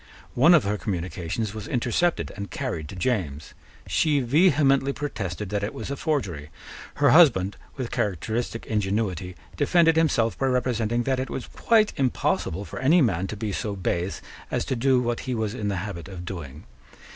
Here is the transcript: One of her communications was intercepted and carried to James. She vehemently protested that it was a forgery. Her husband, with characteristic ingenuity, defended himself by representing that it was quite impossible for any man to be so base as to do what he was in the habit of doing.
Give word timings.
One 0.33 0.55
of 0.55 0.63
her 0.63 0.79
communications 0.79 1.53
was 1.53 1.67
intercepted 1.67 2.31
and 2.35 2.49
carried 2.49 2.89
to 2.89 2.95
James. 2.95 3.53
She 3.85 4.19
vehemently 4.19 4.93
protested 4.93 5.49
that 5.49 5.63
it 5.63 5.75
was 5.75 5.91
a 5.91 5.95
forgery. 5.95 6.49
Her 6.95 7.11
husband, 7.11 7.55
with 7.75 7.91
characteristic 7.91 8.65
ingenuity, 8.65 9.35
defended 9.55 9.97
himself 9.97 10.35
by 10.39 10.47
representing 10.47 11.03
that 11.03 11.19
it 11.19 11.29
was 11.29 11.45
quite 11.45 11.93
impossible 11.97 12.65
for 12.65 12.79
any 12.79 13.03
man 13.03 13.27
to 13.27 13.37
be 13.37 13.51
so 13.51 13.75
base 13.75 14.23
as 14.49 14.65
to 14.65 14.75
do 14.75 14.99
what 14.99 15.19
he 15.29 15.35
was 15.35 15.53
in 15.53 15.67
the 15.67 15.77
habit 15.85 16.07
of 16.07 16.25
doing. 16.25 16.63